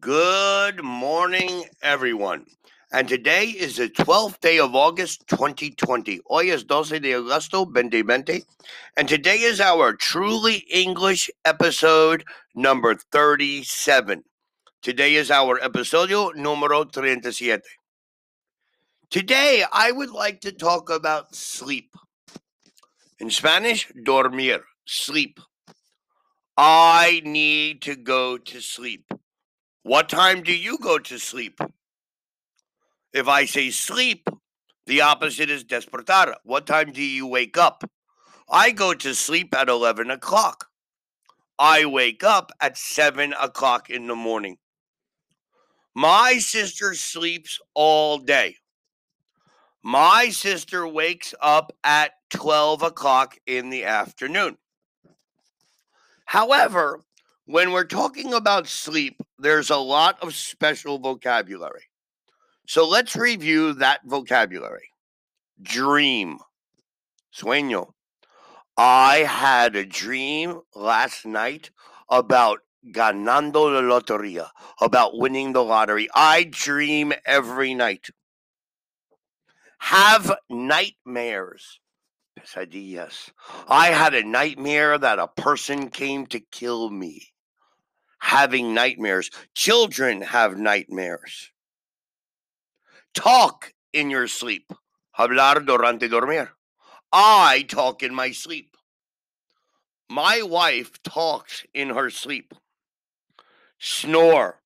[0.00, 2.46] Good morning, everyone.
[2.92, 6.20] And today is the 12th day of August 2020.
[6.26, 8.44] Hoy es 12 de agosto 2020.
[8.96, 12.24] And today is our Truly English episode
[12.56, 14.24] number 37.
[14.82, 17.60] Today is our episodio número 37.
[19.10, 21.90] Today, I would like to talk about sleep.
[23.20, 25.38] In Spanish, dormir, sleep.
[26.56, 29.13] I need to go to sleep.
[29.84, 31.60] What time do you go to sleep?
[33.12, 34.26] If I say sleep,
[34.86, 36.36] the opposite is despertar.
[36.42, 37.84] What time do you wake up?
[38.50, 40.68] I go to sleep at 11 o'clock.
[41.58, 44.56] I wake up at 7 o'clock in the morning.
[45.94, 48.56] My sister sleeps all day.
[49.82, 54.56] My sister wakes up at 12 o'clock in the afternoon.
[56.24, 57.00] However,
[57.46, 61.84] when we're talking about sleep, there's a lot of special vocabulary.
[62.66, 64.88] So let's review that vocabulary.
[65.60, 66.38] Dream.
[67.34, 67.92] Sueño.
[68.76, 71.70] I had a dream last night
[72.08, 72.60] about
[72.92, 74.48] ganando la loteria,
[74.80, 76.08] about winning the lottery.
[76.14, 78.08] I dream every night.
[79.78, 81.80] Have nightmares.
[82.38, 83.30] Pesadillas.
[83.68, 87.33] I had a nightmare that a person came to kill me
[88.24, 89.30] having nightmares.
[89.54, 91.52] Children have nightmares.
[93.12, 94.72] Talk in your sleep.
[95.12, 96.48] Hablar durante dormir.
[97.12, 98.76] I talk in my sleep.
[100.08, 102.54] My wife talks in her sleep.
[103.78, 104.62] Snore.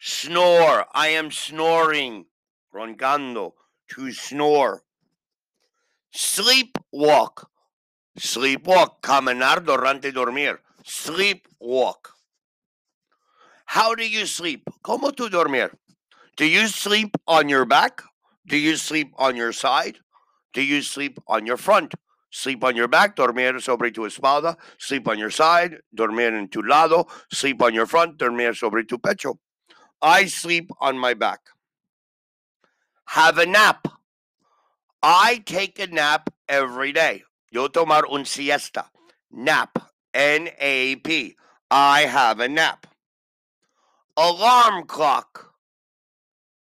[0.00, 0.86] Snore.
[0.92, 2.26] I am snoring.
[2.74, 3.52] Roncando.
[3.90, 4.82] To snore.
[6.12, 7.46] Sleepwalk.
[8.18, 10.60] Sleepwalk, caminar durante dormir.
[10.84, 12.10] Sleepwalk.
[13.66, 14.64] How do you sleep?
[14.84, 15.70] ¿Cómo tú dormir?
[16.36, 18.02] Do you sleep on your back?
[18.46, 19.98] Do you sleep on your side?
[20.52, 21.94] Do you sleep on your front?
[22.30, 24.56] Sleep on your back, dormir sobre tu espalda.
[24.78, 27.06] Sleep on your side, dormir en tu lado.
[27.30, 29.38] Sleep on your front, dormir sobre tu pecho.
[30.00, 31.40] I sleep on my back.
[33.06, 33.86] Have a nap.
[35.02, 37.22] I take a nap every day.
[37.52, 38.90] Yo tomar un siesta.
[39.30, 39.78] Nap.
[40.14, 41.36] N A P.
[41.70, 42.86] I have a nap.
[44.16, 45.52] Alarm clock.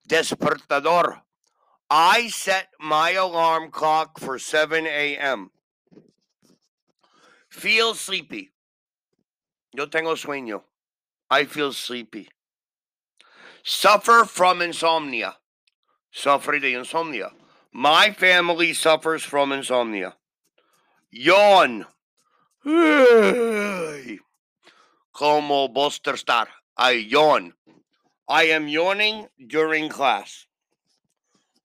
[0.07, 1.23] Despertador.
[1.89, 5.51] I set my alarm clock for 7 a.m.
[7.49, 8.51] Feel sleepy.
[9.75, 10.63] Yo tengo sueño.
[11.31, 12.29] I feel sleepy.
[13.63, 15.37] Suffer from insomnia.
[16.15, 17.31] Sufre de insomnia.
[17.73, 20.17] My family suffers from insomnia.
[21.17, 21.87] Yawn.
[25.13, 26.49] Como Buster Star.
[26.77, 27.53] I yawn.
[28.29, 30.47] I am yawning during class.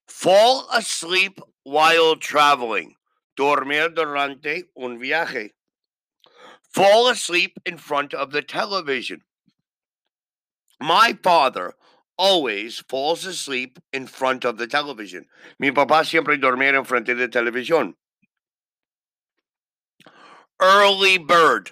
[0.08, 2.94] Fall asleep while traveling.
[3.36, 5.50] Dormir durante un viaje.
[6.72, 9.22] Fall asleep in front of the television.
[10.80, 11.74] My father
[12.20, 15.26] always falls asleep in front of the television.
[15.58, 17.96] Mi papá siempre dormía en frente de televisión.
[20.62, 21.72] Early bird.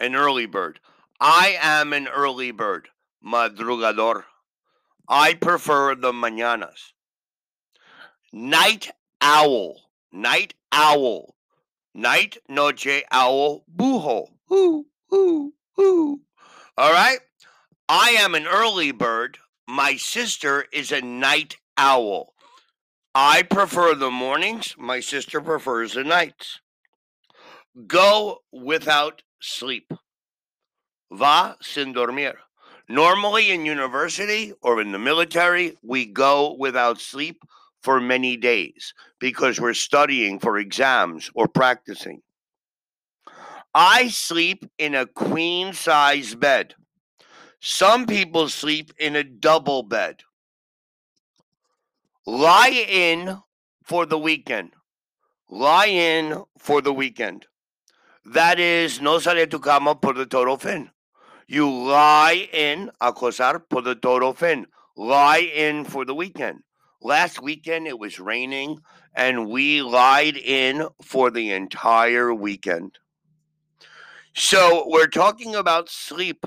[0.00, 0.80] An early bird.
[1.20, 2.88] I am an early bird.
[3.24, 4.24] Madrugador.
[5.08, 6.92] I prefer the mañanas.
[8.32, 9.80] Night owl.
[10.12, 11.34] Night owl.
[11.94, 14.28] Night, noche, owl, bujo.
[14.46, 16.20] Hoo, hoo, hoo.
[16.76, 17.18] All right?
[17.88, 19.38] I am an early bird.
[19.66, 22.34] My sister is a night owl.
[23.14, 24.74] I prefer the mornings.
[24.78, 26.60] My sister prefers the nights.
[27.86, 29.92] Go without sleep.
[31.12, 32.34] Va sin dormir.
[32.88, 37.42] Normally in university or in the military, we go without sleep
[37.82, 42.22] for many days because we're studying for exams or practicing.
[43.74, 46.74] I sleep in a queen size bed.
[47.60, 50.22] Some people sleep in a double bed.
[52.26, 53.38] Lie in
[53.84, 54.72] for the weekend.
[55.50, 57.46] Lie in for the weekend.
[58.32, 60.90] That is, no sale tu cama por the total fin.
[61.46, 64.66] You lie in, acosar por the total fin.
[64.96, 66.60] Lie in for the weekend.
[67.00, 68.80] Last weekend it was raining
[69.14, 72.98] and we lied in for the entire weekend.
[74.34, 76.44] So we're talking about sleep.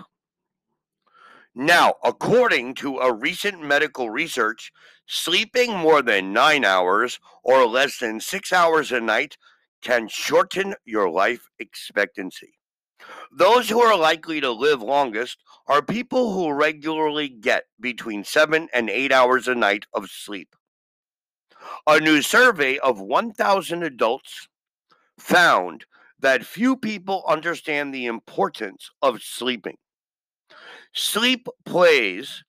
[1.55, 4.71] Now, according to a recent medical research,
[5.07, 9.35] sleeping more than nine hours or less than six hours a night
[9.81, 12.53] can shorten your life expectancy.
[13.31, 15.37] Those who are likely to live longest
[15.67, 20.55] are people who regularly get between seven and eight hours a night of sleep.
[21.87, 24.47] A new survey of 1,000 adults
[25.17, 25.85] found
[26.19, 29.77] that few people understand the importance of sleeping.
[30.93, 32.43] Sleep plays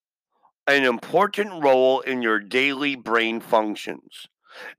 [0.67, 4.27] an important role in your daily brain functions.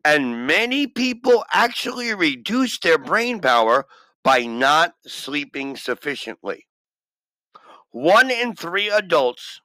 [0.03, 3.85] And many people actually reduce their brain power
[4.23, 6.67] by not sleeping sufficiently.
[7.91, 9.61] One in three adults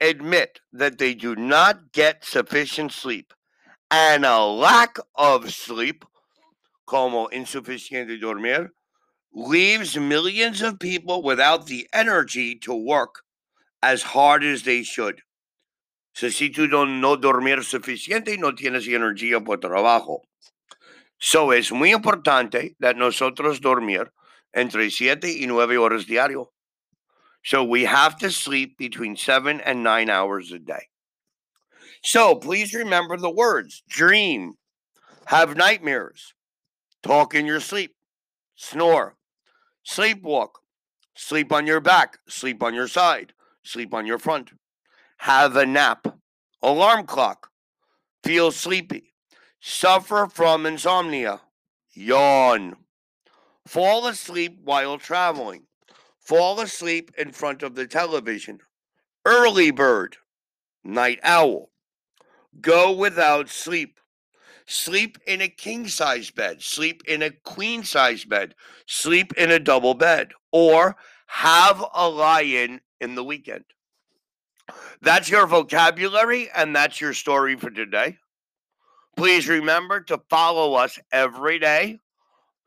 [0.00, 3.32] admit that they do not get sufficient sleep,
[3.90, 6.04] and a lack of sleep,
[6.86, 8.72] como insuficiente dormir,
[9.32, 13.22] leaves millions of people without the energy to work
[13.82, 15.22] as hard as they should.
[16.16, 20.22] So, si tú no, dormir suficiente, y no tienes energía por trabajo.
[21.18, 24.10] So, es muy importante that nosotros dormir
[24.54, 26.54] entre siete y nueve horas diario.
[27.44, 30.88] So, we have to sleep between seven and nine hours a day.
[32.02, 34.54] So, please remember the words dream,
[35.26, 36.32] have nightmares,
[37.02, 37.94] talk in your sleep,
[38.54, 39.18] snore,
[39.84, 40.62] sleepwalk,
[41.14, 44.52] sleep on your back, sleep on your side, sleep on your front
[45.18, 46.06] have a nap,
[46.62, 47.50] alarm clock,
[48.22, 49.14] feel sleepy,
[49.60, 51.40] suffer from insomnia,
[51.92, 52.76] yawn,
[53.66, 55.62] fall asleep while traveling,
[56.18, 58.60] fall asleep in front of the television,
[59.24, 60.16] early bird,
[60.84, 61.70] night owl,
[62.60, 63.98] go without sleep,
[64.66, 68.54] sleep in a king size bed, sleep in a queen size bed,
[68.86, 70.96] sleep in a double bed, or
[71.26, 73.64] have a lie in in the weekend.
[75.00, 78.18] That's your vocabulary and that's your story for today.
[79.16, 82.00] Please remember to follow us every day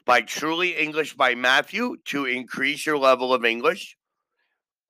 [0.05, 3.95] by Truly English by Matthew to increase your level of English.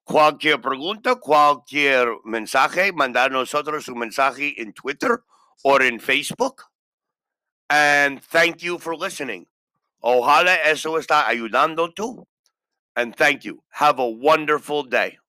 [0.08, 5.24] Cualquier pregunta, cualquier mensaje, mandar nosotros un mensaje en Twitter
[5.64, 6.64] or in Facebook.
[7.70, 9.46] And thank you for listening.
[10.04, 12.26] Ojalá eso está ayudando tú.
[12.96, 13.62] And thank you.
[13.70, 15.20] Have a wonderful day.